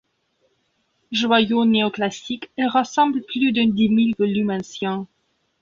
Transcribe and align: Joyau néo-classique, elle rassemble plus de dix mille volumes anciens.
Joyau 1.11 1.63
néo-classique, 1.65 2.49
elle 2.57 2.69
rassemble 2.69 3.21
plus 3.21 3.51
de 3.51 3.61
dix 3.71 3.87
mille 3.87 4.15
volumes 4.17 4.49
anciens. 4.49 5.05